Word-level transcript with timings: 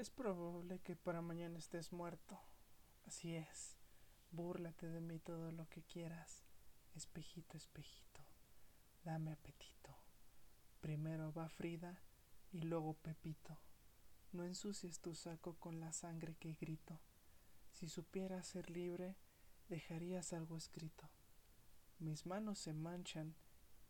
Es 0.00 0.08
probable 0.08 0.78
que 0.78 0.96
para 0.96 1.20
mañana 1.20 1.58
estés 1.58 1.92
muerto. 1.92 2.40
Así 3.04 3.34
es. 3.34 3.76
Búrlate 4.30 4.88
de 4.88 5.02
mí 5.02 5.18
todo 5.18 5.52
lo 5.52 5.68
que 5.68 5.82
quieras. 5.82 6.46
Espejito, 6.94 7.58
espejito, 7.58 8.22
dame 9.04 9.30
apetito. 9.30 9.94
Primero 10.80 11.34
va 11.34 11.50
Frida 11.50 12.00
y 12.50 12.62
luego 12.62 12.94
Pepito. 12.94 13.58
No 14.32 14.42
ensucies 14.44 15.00
tu 15.00 15.14
saco 15.14 15.56
con 15.56 15.80
la 15.80 15.92
sangre 15.92 16.34
que 16.36 16.54
grito. 16.54 16.98
Si 17.70 17.86
supieras 17.86 18.46
ser 18.46 18.70
libre, 18.70 19.18
dejarías 19.68 20.32
algo 20.32 20.56
escrito. 20.56 21.10
Mis 21.98 22.24
manos 22.24 22.58
se 22.58 22.72
manchan 22.72 23.34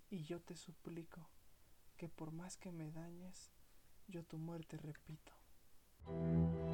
y 0.09 0.25
yo 0.25 0.41
te 0.41 0.57
suplico 0.57 1.31
que 1.97 2.09
por 2.09 2.33
más 2.33 2.57
que 2.57 2.73
me 2.73 2.91
dañes, 2.91 3.53
yo 4.09 4.25
tu 4.25 4.39
muerte 4.39 4.77
repito. 4.77 5.40
Música 6.07 6.70